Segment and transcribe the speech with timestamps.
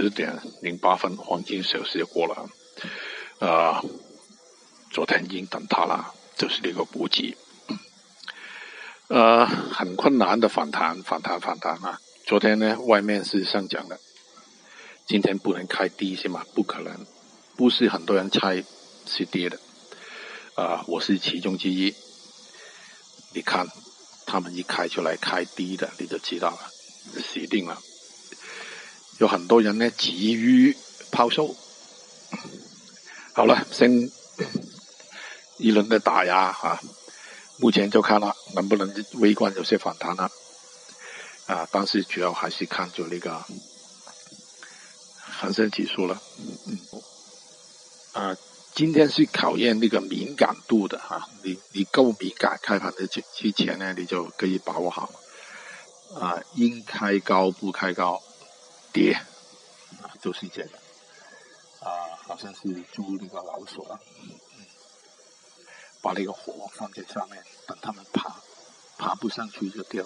[0.00, 2.48] 十点零八分，黄金小时过了，
[3.40, 3.82] 啊，
[4.92, 7.36] 昨天已经等它了，就是这个补给，
[9.08, 12.00] 呃，很困难的反弹，反弹，反弹啊！
[12.24, 13.98] 昨天呢，外面是上涨的，
[15.04, 16.44] 今天不能开低是吗？
[16.54, 17.04] 不可能，
[17.56, 18.62] 不是很多人猜
[19.04, 19.58] 是跌的，
[20.54, 21.92] 啊，我是其中之一。
[23.34, 23.66] 你看，
[24.26, 26.70] 他们一开出来开低的，你就知道了，
[27.20, 27.82] 死定了。
[29.18, 30.76] 有很多人呢急于
[31.10, 31.54] 抛售，
[33.32, 34.10] 好了，先
[35.58, 36.80] 一轮的打压啊，
[37.58, 40.30] 目前就看了能不能微观有些反弹了
[41.46, 43.44] 啊，但是主要还是看就那个
[45.40, 46.22] 恒生指数了，
[48.12, 48.36] 啊，
[48.74, 55.10] 今天是考验那个敏感度的哈，你你够敏感，开盘的之之前呢，你就可以把握好。
[56.14, 58.22] 啊，应开高不开高。
[58.92, 60.78] 跌啊，就是这个
[61.80, 63.98] 啊，好像是租那个老鼠啊，
[66.02, 68.40] 把那个火放在上面，等他们爬，
[68.96, 70.04] 爬不上去就掉。